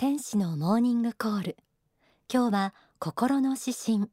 [0.00, 1.56] 天使のモーニングコール。
[2.32, 4.10] 今日は心の指針。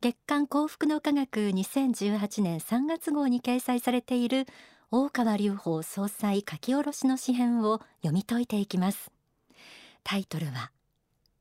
[0.00, 4.46] 月刊幸福の科学2018年3月号に掲載されている
[4.90, 9.12] 大川隆法総裁書き下ろしの詩編を読み解いていきます。
[10.02, 10.72] タイトルは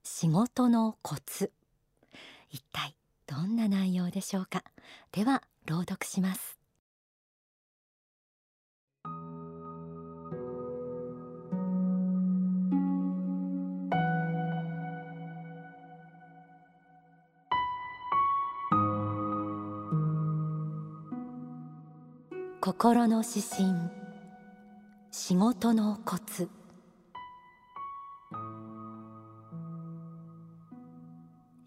[0.04, 1.52] 仕事のコツ。
[2.52, 2.95] 一体
[3.25, 4.63] どんな内容でしょうか？
[5.11, 6.59] では朗読します。
[22.71, 23.73] 心の指針。
[25.10, 26.47] 仕事のコツ。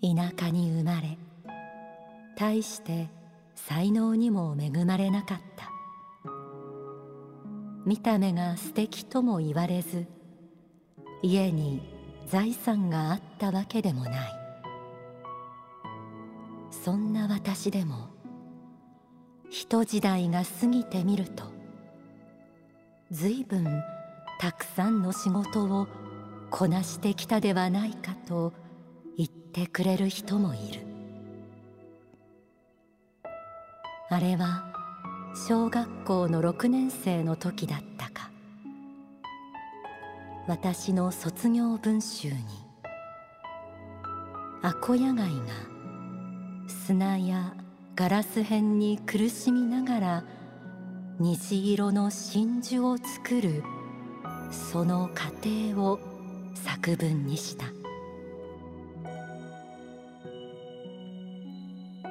[0.00, 1.18] 田舎に生まれ
[2.36, 3.10] 大して
[3.56, 5.68] 才能にも恵まれなかった。
[7.84, 10.06] 見た目が素敵とも言われず
[11.20, 11.82] 家に
[12.28, 14.32] 財産があったわけでもない。
[16.70, 18.11] そんな私でも
[19.54, 21.44] 一時代が過ぎてみると
[23.10, 23.82] 随分
[24.40, 25.86] たくさんの仕事を
[26.50, 28.54] こなしてきたではないかと
[29.18, 30.80] 言ってくれる人もいる。
[34.08, 34.64] あれは
[35.34, 38.30] 小学校の6年生の時だったか。
[40.48, 42.36] 私の卒業文集に
[44.62, 45.42] アコヤ貝が
[46.66, 47.54] 砂や
[47.94, 50.24] ガラス片に苦しみながら
[51.20, 53.62] 虹色の真珠を作る
[54.50, 56.00] その過程を
[56.54, 57.66] 作文にした。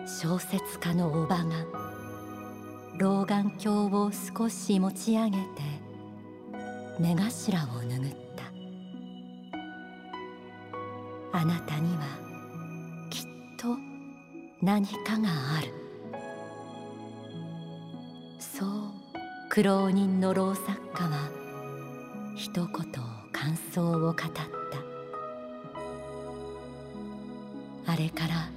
[0.06, 1.66] 小説家のおばが
[3.00, 5.46] 老眼鏡を少し持ち上げて
[7.00, 8.44] 目頭を拭った。
[11.40, 12.21] あなたには
[14.62, 15.74] 何かがある。
[18.40, 18.70] そう
[19.50, 21.30] 苦労人の老作家は
[22.36, 22.68] 一言
[23.32, 24.32] 感想を語った。
[27.92, 28.50] あれから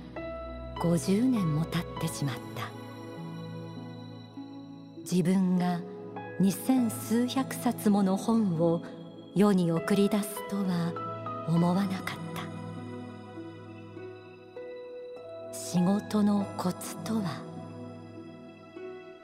[0.82, 2.68] 50年も経ってしまった。
[4.98, 5.80] 自分が
[6.38, 8.82] 二千数百冊もの本を
[9.34, 12.23] 世に送り出すとは思わなかった。
[15.74, 17.22] 仕事のコツとは？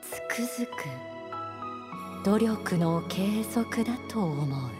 [0.02, 0.72] つくづく
[2.24, 4.70] 努力の継続だと思う。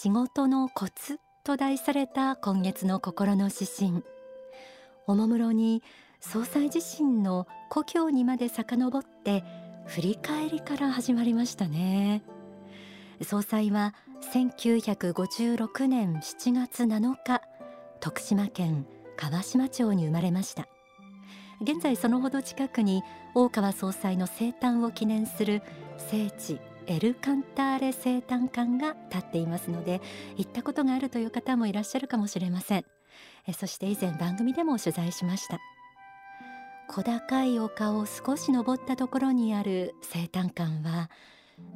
[0.00, 4.02] 仕事のコツと題された今月の心の指針。
[5.08, 5.82] おもむろに
[6.20, 9.42] 総裁自身の故郷にまで遡って
[9.86, 12.22] 振り返りから始まりましたね。
[13.22, 13.94] 総裁は
[14.34, 17.40] 1956年7月7日
[18.00, 18.86] 徳島県
[19.16, 20.68] 川島町に生まれました。
[21.62, 23.02] 現在そのほど近くに
[23.34, 25.62] 大川総裁の生誕を記念する
[25.96, 30.02] 聖地エルカンターレ生誕館が立っていますので
[30.36, 32.84] 行ったことがあるという方もいらっしゃるかもしれません。
[33.52, 35.58] そして以前番組でも取材しました。
[36.88, 41.10] 小高い丘を少し登ったところにある生誕館は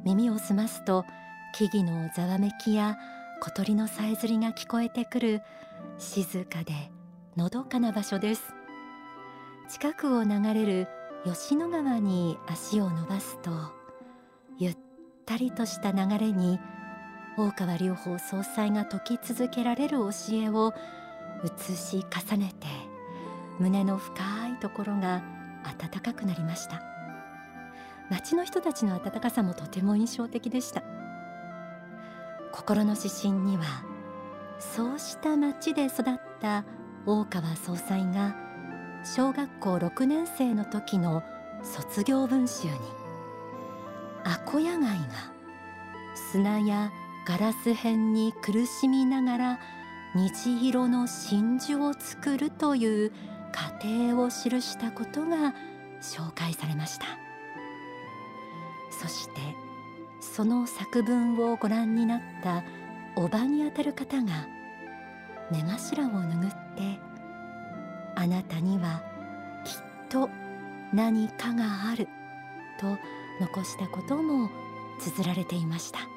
[0.03, 1.05] 耳を澄ますと
[1.53, 2.97] 木々のざわめきや
[3.41, 5.41] 小鳥のさえずりが聞こえてくる
[5.99, 6.73] 静かで
[7.37, 8.55] のどかな場所です。
[9.69, 10.87] 近くを流れる
[11.25, 13.51] 吉野川に足を伸ばすと
[14.57, 14.77] ゆっ
[15.25, 16.59] たりとした流れに
[17.37, 20.73] 大川隆法総裁が説き続けられる教えを
[21.43, 22.67] 映し重ねて
[23.59, 25.21] 胸の深いところが
[25.79, 26.81] 暖かくなりました。
[28.09, 30.83] 町の人たちの温かさもとても印象的でした。
[32.51, 33.63] 心の指針には
[34.59, 36.03] そうした町で育っ
[36.39, 36.65] た
[37.05, 38.35] 大川総裁が
[39.03, 41.23] 小学校6年生の時の
[41.63, 42.73] 卒業文集に
[44.23, 44.95] アコヤ貝が
[46.31, 46.91] 砂や
[47.25, 49.59] ガラス片に苦しみながら
[50.15, 53.11] 虹色の真珠を作るという
[53.51, 55.53] 過程を記したことが
[56.01, 57.05] 紹介されました
[58.91, 59.41] そして
[60.21, 62.63] その作文をご覧になった
[63.15, 64.47] おばにあたる方が
[65.51, 66.99] 目頭を拭って
[68.15, 69.03] あなたには
[69.65, 69.73] きっ
[70.09, 70.29] と
[70.93, 72.07] 何かがある
[72.79, 72.97] と
[73.41, 74.49] 残したことも
[74.99, 76.12] 綴られていました。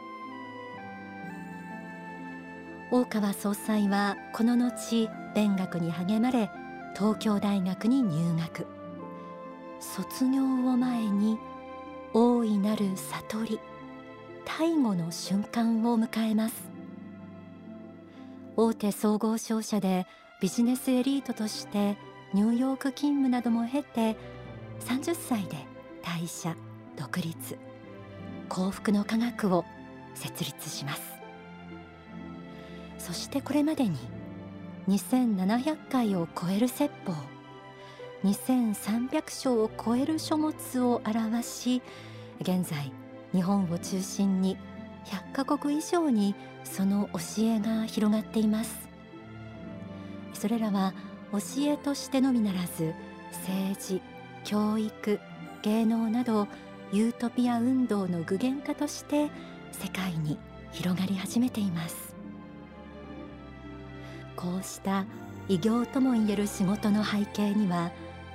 [2.91, 6.50] 大川総裁はこの後勉学に励まれ
[6.94, 8.67] 東京大学に入学。
[9.81, 10.47] 卒業を
[10.77, 11.38] 前に
[12.15, 13.61] 大いなる悟り
[14.44, 16.55] 大悟の瞬間を迎えます。
[18.56, 20.06] 大手総合商社で
[20.41, 21.99] ビジネスエリートとして
[22.33, 24.17] ニューヨーク勤務なども経て
[24.81, 25.56] 30歳で
[26.03, 26.55] 退社
[26.97, 27.59] 独立。
[28.49, 29.65] 幸福の科学を
[30.15, 31.15] 設立します。
[32.98, 33.96] そしてこれまでに
[34.88, 37.14] 2700回を超える説法
[38.25, 41.82] 2300章を超える書物を表し
[42.40, 42.93] 現在
[43.32, 44.56] 日本を中心に
[45.06, 46.34] 100カ国以上に
[46.64, 48.88] その教えが広がっています。
[50.34, 50.92] それらは
[51.32, 52.94] 教えとしてのみならず
[53.46, 54.02] 政治
[54.44, 55.20] 教育
[55.62, 56.46] 芸能など
[56.92, 59.31] ユートピア運動の具現化として
[59.72, 60.38] 世界に
[60.72, 62.15] 広がり始めています。
[64.37, 65.05] こうした
[65.49, 67.91] 偉業ともいえる仕事の背景には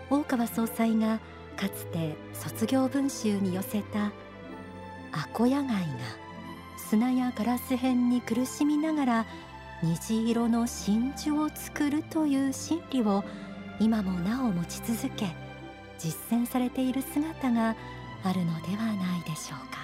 [0.09, 1.19] 大川総裁が
[1.56, 4.12] かつて卒業文集に寄せた
[5.12, 5.83] アコヤ貝が
[6.89, 9.25] 砂やガラス片に苦しみながら
[9.83, 13.24] 虹色の真珠を作るという真理を
[13.80, 15.27] 今もなお持ち続け
[15.98, 17.75] 実践されている姿が
[18.24, 19.81] あるのではないでしょうか。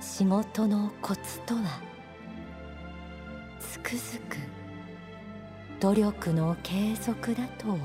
[0.00, 1.93] 仕事のコツとは
[3.84, 4.38] くづく
[5.78, 7.78] 努力の継続だと思う。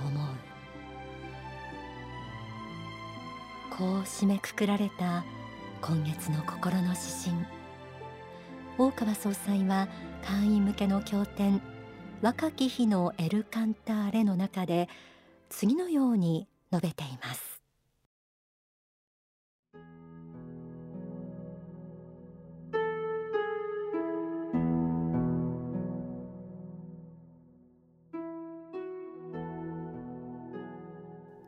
[3.69, 5.25] こう締めくくられた
[5.81, 7.45] 今月の心の指針。
[8.77, 9.89] 大川総裁は
[10.23, 11.61] 会員向けの経典
[12.21, 14.87] 若き日のエルカンターレの中で
[15.49, 17.58] 次のように述べています。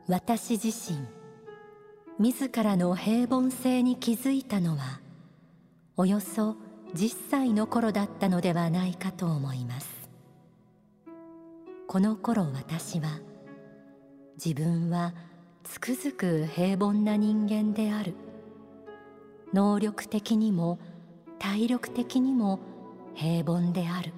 [0.08, 0.98] 私自身
[2.18, 5.00] 自らの平凡性に気づいたのは
[5.96, 6.56] およそ
[6.94, 9.88] 10歳の頃だったのではないかと思います。
[11.86, 13.20] この頃私は
[14.44, 15.14] 自分は
[15.62, 18.14] つくづく平凡な人間である。
[19.54, 20.80] 能力的にも
[21.38, 22.58] 体力的にも
[23.14, 24.12] 平凡である。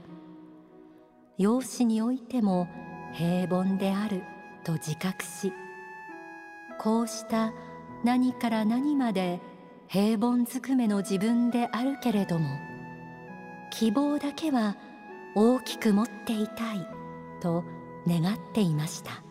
[1.36, 2.68] 容姿においても
[3.12, 4.22] 平凡である
[4.64, 5.52] と自覚し
[6.78, 7.52] こうした
[8.02, 9.40] 何から何まで
[9.88, 12.58] 平凡ずくめの自分であるけれども
[13.70, 14.76] 希望だけは
[15.34, 16.86] 大きく持っていたい
[17.40, 17.64] と
[18.06, 19.22] 願っていました。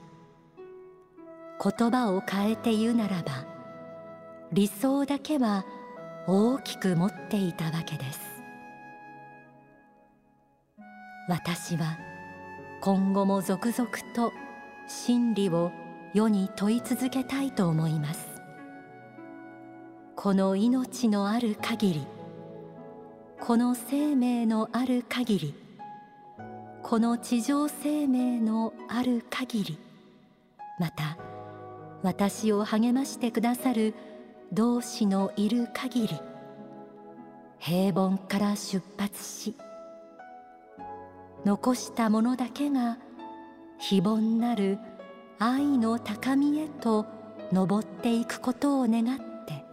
[1.63, 3.45] 言葉を変えて言うならば
[4.51, 5.65] 理想だけは
[6.27, 8.19] 大きく持っていたわけです。
[11.29, 11.97] 私は
[12.81, 14.33] 今後も続々と
[14.87, 15.71] 真理を
[16.13, 18.33] 世に問い続けたいと思います。
[20.23, 22.07] この命のある限り
[23.41, 25.53] この生命のある限り
[26.81, 29.77] この地上生命のある限り
[30.79, 31.17] また
[32.03, 33.93] 私を励ましてくださる
[34.53, 36.21] 同志のいる限り
[37.59, 39.55] 平凡から出発し
[41.43, 42.97] 残したものだけが
[43.77, 44.77] 非凡なる
[45.45, 47.05] 愛の高みへと
[47.51, 49.65] 登っていくことを願って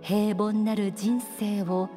[0.00, 1.90] 平凡なる人生を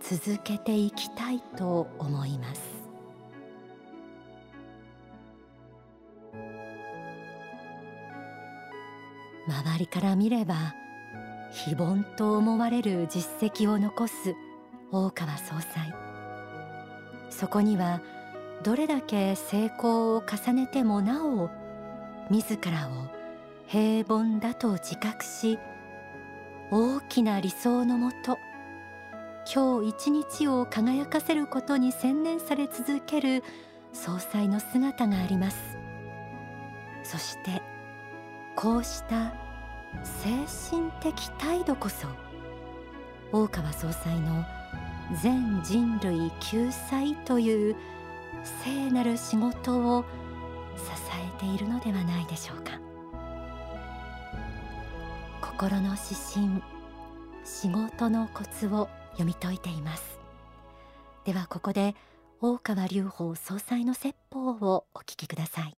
[0.00, 2.60] 続けていきたいと思います。
[9.46, 10.74] 周りから見れば
[11.52, 14.34] 非凡と思われる実績を残す
[14.90, 15.94] 大川総裁。
[17.30, 18.00] そこには
[18.64, 21.48] どれだけ成功を重ねてもなお
[22.30, 23.08] 自らを
[23.66, 25.58] 平凡だと自覚し
[26.70, 28.38] 大きな理想のもと
[29.52, 33.42] 今日一日を輝かせることに専念され続ける
[33.94, 35.78] 総裁の姿があります。
[37.02, 37.62] そして
[38.54, 39.32] こうした
[40.04, 40.28] 精
[40.70, 42.06] 神的態度こそ
[43.32, 44.44] 大川総裁の
[45.22, 47.76] 全人類救済という
[48.62, 50.04] 聖なる仕事を
[50.76, 50.82] 支
[51.24, 52.78] えているのではないでしょうか。
[55.40, 56.62] 心の指針
[57.44, 60.18] 仕事のコツを読み解いています。
[61.24, 61.94] ではここで
[62.40, 65.74] 大川隆法総裁の説法をお聞きください。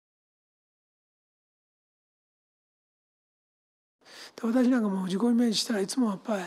[4.43, 6.43] 私なんかもう自己イメージしたらいつもやっぱり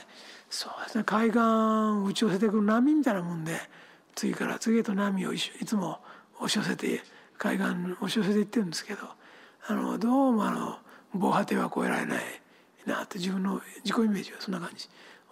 [0.49, 3.53] そうですね海岸打ち寄せてくる波みたいなもんで
[4.15, 5.99] 次から次へと波をいつも
[6.37, 7.01] 押し寄せて
[7.41, 8.99] 海岸に押し寄せていってるんですけど
[9.67, 10.77] あのどうもあの
[11.11, 12.23] 防波堤は越えられない
[12.85, 14.87] なって自分の自己イメージはそんな感じ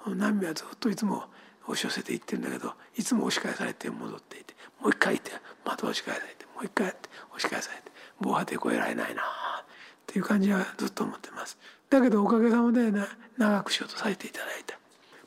[0.08, 1.26] 波はずっといつも
[1.68, 5.32] 押し寄せていってるんだけどいつも押し返されて戻っていてもう一回行って
[5.64, 9.66] また押し返されてもう一回やって押し返されて防波堤越えられないなっ
[10.08, 11.60] ていう感じはずっと思ってます。
[11.92, 14.80] だけどおかげさまでな長くしようとさせていただいた。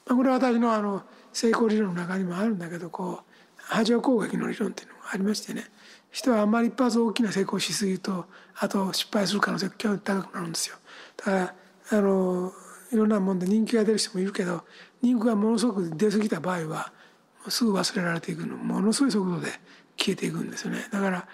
[0.07, 3.32] まあ、これは私のあの成功理論の中にもあるんだけどこう
[3.69, 5.65] 波状攻撃の理論っていうのがありましてね
[6.11, 8.27] 人はあんまり一発大きな成功しすぎると
[8.57, 10.77] あと失敗する可能性が極めて高くなるんですよ。
[11.17, 11.55] だから
[11.91, 12.53] あの
[12.93, 14.63] いろんなもんで人気が出る人もいるけど
[15.01, 16.93] 人気がものすごく出過ぎた場合は
[17.49, 19.49] すぐ忘れられていくのものすごい速度で
[19.97, 21.27] 消えていくんですよねだから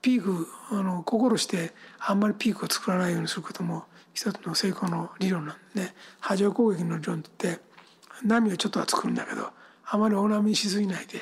[0.00, 3.84] ピークあの心してあんまりピークを作らないようにすることも
[4.14, 7.58] 一つの成功の理論なんで、ね、波状攻撃の理論って
[8.24, 9.50] 波をちょっとは作るんだけど
[9.84, 11.20] あまり大波にしすぎないで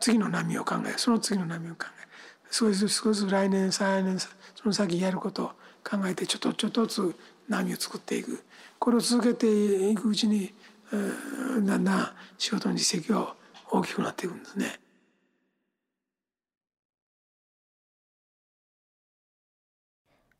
[0.00, 2.06] 次の波を考えその次の波を考え
[2.50, 4.28] 少しずつ少しずつ来年再来年そ
[4.64, 5.48] の先やることを
[5.84, 7.16] 考えてちょっとちょっとずつ
[7.48, 8.42] 波を作っていく
[8.78, 10.52] これを続けていくうちに
[11.64, 13.34] だんだん仕事の実績が
[13.70, 14.78] 大きくなっていくんですね。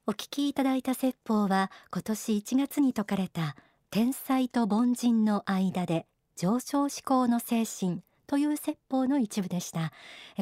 [0.05, 3.55] お聞きいただいた説法は今年1月に説かれた
[3.91, 8.03] 天才と凡人の間で上昇志向の精神
[8.33, 9.93] という説法の一部でした。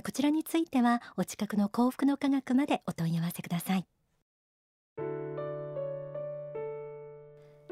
[0.04, 3.86] こちらについてはお近くの幸福の科学までお問い合わせください。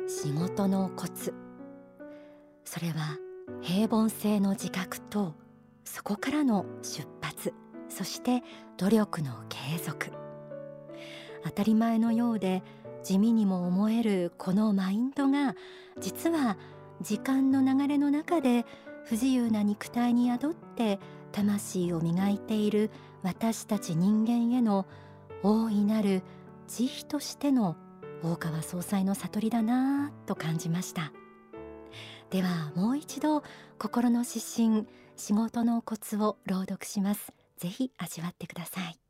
[0.09, 1.33] 仕事のコツ。
[2.65, 3.17] それは
[3.63, 5.37] 平凡性の自覚と
[5.85, 7.55] そこからの出発。
[7.89, 8.43] そして
[8.77, 10.11] 努力の継続。
[11.45, 12.65] 当たり前のようで
[13.05, 15.55] 地味にも思えるこのマインドが
[16.01, 16.57] 実は
[17.03, 18.67] 時間の流れの中で
[19.09, 20.99] 不自由な肉体に宿って
[21.33, 22.91] 魂を磨いている
[23.23, 24.87] 私たち人間への
[25.43, 26.23] 大いなる
[26.67, 27.77] 慈悲としての
[28.23, 31.13] 大川総裁の悟りだなぁと感じました。
[32.29, 33.43] ではもう一度
[33.79, 34.87] 心の指針
[35.17, 37.33] 仕事のコツを朗読します。
[37.57, 39.08] ぜひ味わってください。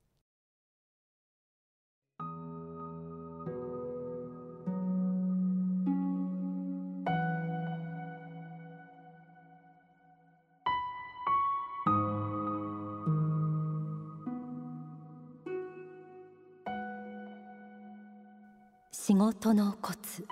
[19.09, 20.27] 仕事のコツ。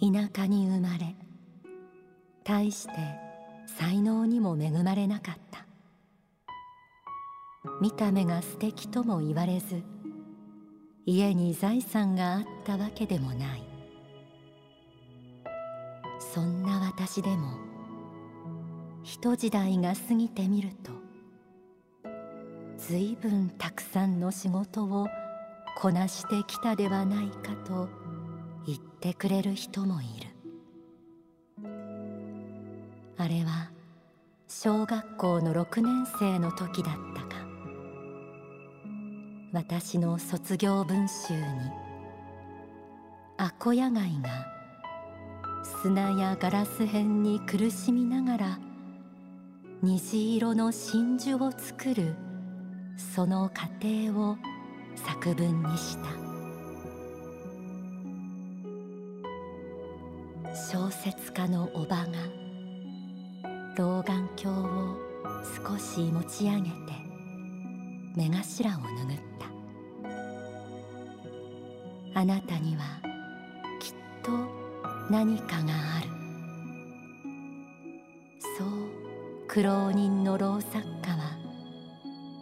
[0.00, 1.16] 田舎に生まれ
[2.44, 2.92] 大して
[3.66, 5.66] 才能にも恵まれなかった。
[7.80, 9.82] 見た目が素敵とも言われず
[11.04, 13.64] 家に財産があったわけでもない。
[16.20, 17.58] そんな私でも
[19.02, 20.92] 一時代が過ぎてみると
[22.78, 25.08] ずいぶんたくさんの仕事を
[25.78, 27.90] こなしてきたではないかと
[28.66, 30.30] 言ってくれる人もいる。
[33.18, 33.70] あれは
[34.48, 37.46] 小学校の6年生の時だったか。
[39.52, 41.40] 私の卒業文集に
[43.36, 44.46] アコヤガイが
[45.82, 48.58] 砂やガラス片に苦しみながら
[49.82, 52.16] 虹色の真珠を作る
[52.96, 54.38] その過程を
[54.96, 56.04] 作文にした。
[60.54, 62.06] 小説家のおばが
[63.76, 64.96] 老眼鏡を
[65.66, 66.76] 少し持ち上げて
[68.16, 69.18] 目頭を拭っ
[72.14, 72.20] た。
[72.20, 72.82] あなたには
[73.78, 74.32] きっと
[75.10, 76.08] 何かがある。
[78.58, 78.68] そう
[79.46, 81.36] 苦労人の老作家は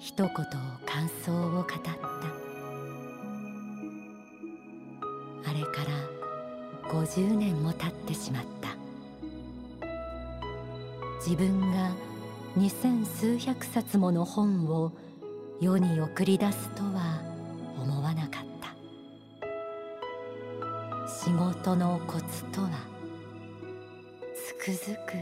[0.01, 0.31] 一言
[0.87, 2.44] 感想を語った。
[5.47, 8.77] あれから50年も経ってしまった。
[11.25, 11.91] 自分が
[12.57, 14.93] 二千数百冊もの本を
[15.61, 17.21] 世に送り出すとは
[17.81, 18.75] 思わなかった。
[21.09, 22.69] 仕事のコツとは
[24.35, 25.15] つくづく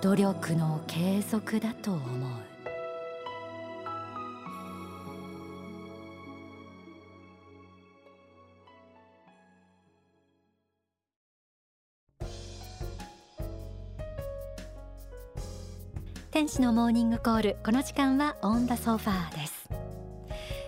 [0.00, 2.57] 努力の継続だと思う。
[16.38, 17.56] 天使のモーニングコール。
[17.64, 19.68] この時間はオンダソファーです。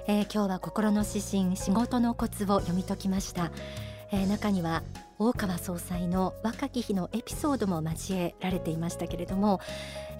[0.08, 3.52] えー、今日は心の指針仕事のコツを読み解きました、
[4.10, 4.82] えー、中には
[5.20, 9.60] 大川総裁の若き日のエピソードも交えられていましたけれども、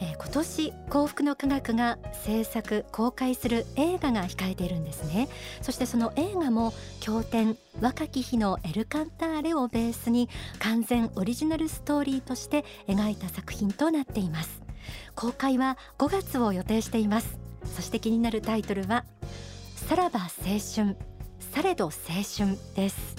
[0.00, 5.28] えー、今年幸福の科学が制作公開する映画が控えているんですね。
[5.62, 10.28] そしてその映画も経典若き日のエルカンターレをベースに
[10.60, 14.69] 完全オリジナルストーリーとして描いた作品となっています。
[15.14, 17.38] 公開は5月を予定しています。
[17.64, 19.04] そして気になるタイトルは
[19.74, 20.96] さらば青春
[21.52, 21.90] されど青
[22.36, 23.16] 春です。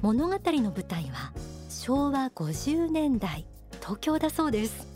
[0.00, 1.32] 物語の舞台は
[1.68, 3.46] 昭和50年代
[3.80, 4.86] 東京だそうです。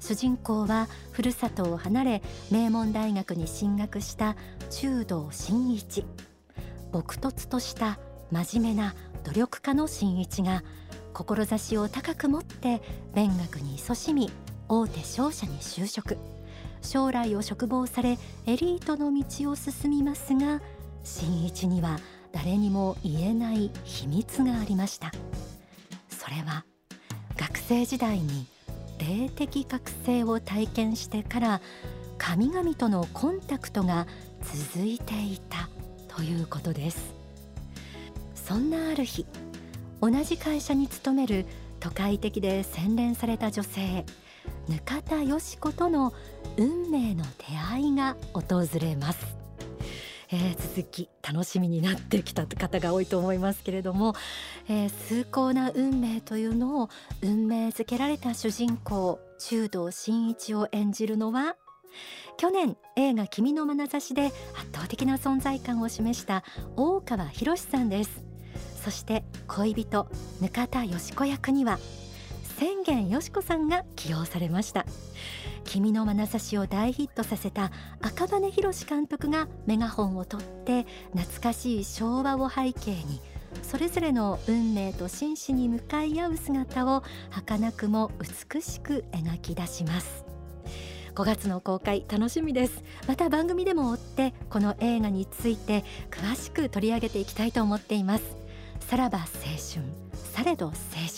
[0.00, 4.36] 主人公はふるさとを離れ名門大学に進学した
[4.70, 6.04] 中道真一。
[6.92, 7.98] 朴突とした
[8.30, 8.94] 真面目な
[9.24, 10.62] 努力家の真一が
[11.12, 12.80] 志を高く持って
[13.14, 14.30] 勉学に勤しみ
[14.68, 16.16] 大手商社に就職。
[16.82, 20.60] 将来を嘱望されエリートの道を進みますが
[21.02, 21.98] 真一には
[22.32, 25.10] 誰にも言えない秘密がありました。
[26.08, 26.64] それは
[27.36, 28.46] 学生時代に
[28.98, 31.60] 霊的覚醒を体験してから
[32.18, 34.06] 神々とのコンタクトが
[34.74, 35.68] 続いていた
[36.08, 37.14] ということです。
[38.34, 39.26] そんなある日
[40.00, 41.46] 同じ会社に勤める
[41.80, 44.04] 都会的で洗練された女性
[44.68, 46.12] 額田よし子との
[46.56, 49.38] 運命の出会いが訪れます。
[50.30, 54.14] えー、続き楽しみになってきた方が多いと思いますけれども、
[54.68, 56.90] えー、崇高な運命というのを
[57.22, 61.56] 運命づけられた主人公中道真一を演じるのは
[62.36, 64.34] 去年映画君の眼差しで圧
[64.72, 66.44] 倒的な存在感を示した
[66.76, 68.22] 大川博さんです。
[68.84, 70.06] そして恋人
[70.40, 71.78] 額田よし子役には
[72.58, 74.84] 千元よし子さんが起用されました。
[75.64, 77.70] 君の眼差しを大ヒットさせた
[78.02, 83.20] 赤羽博監督がメガホンを取って懐かしい昭和を背景に
[83.62, 90.24] それぞれの運命と真摯に向かい合う姿を儚くも美しく描き出します。
[91.14, 92.82] 5月の公開楽しみです。
[93.06, 98.24] また番組でも追ってこの映画について詳しく取り上げていきたいと思っています。
[98.80, 99.58] さらば青春
[100.34, 100.72] されど青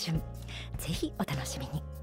[0.05, 0.40] 春。
[0.81, 2.00] ぜひお楽しみに。